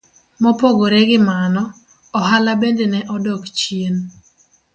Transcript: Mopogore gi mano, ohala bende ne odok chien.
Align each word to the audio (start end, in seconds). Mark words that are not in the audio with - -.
Mopogore 0.43 0.99
gi 1.09 1.19
mano, 1.29 1.63
ohala 2.19 2.51
bende 2.61 2.85
ne 2.93 2.99
odok 3.15 3.43
chien. 3.59 3.95